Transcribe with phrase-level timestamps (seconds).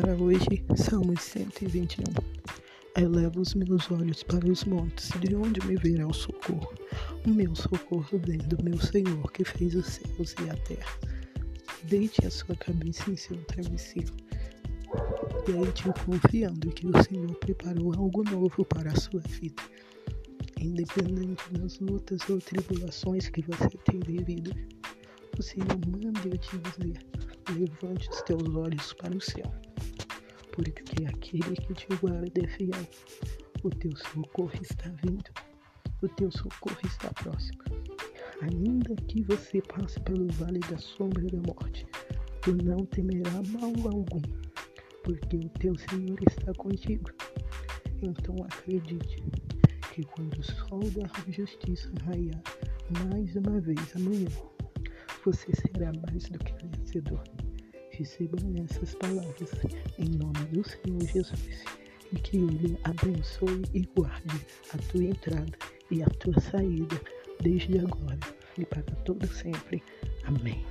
[0.00, 2.02] para hoje, Salmos 121.
[2.96, 6.74] Eleva os meus olhos para os montes, de onde me virá o socorro?
[7.24, 10.98] O meu socorro vem do meu Senhor, que fez os céus e a terra.
[11.84, 14.12] Deite a sua cabeça em seu travesseiro.
[15.46, 19.62] Deite confiando que o Senhor preparou algo novo para a sua vida.
[20.60, 24.50] Independente das lutas ou tribulações que você tem vivido,
[25.38, 26.98] o Senhor manda eu te dizer
[27.52, 29.52] levante os teus olhos para o céu,
[30.52, 32.86] porque aquele que te guarda é fiel.
[33.62, 35.30] O teu socorro está vindo,
[36.02, 37.62] o teu socorro está próximo.
[38.42, 41.86] Ainda que você passe pelo vale da sombra da morte,
[42.42, 44.22] tu não temerá mal algum,
[45.02, 47.10] porque o teu Senhor está contigo.
[48.02, 49.22] Então acredite
[49.94, 52.42] que quando o sol da justiça raiar
[53.08, 54.28] mais uma vez amanhã,
[55.24, 57.22] você será mais do que vencedor.
[57.90, 59.50] Recebam essas palavras
[59.98, 61.64] em nome do Senhor Jesus
[62.12, 65.58] e que Ele abençoe e guarde a tua entrada
[65.90, 67.00] e a tua saída
[67.40, 68.18] desde agora
[68.58, 69.82] e para todo sempre.
[70.24, 70.64] Amém.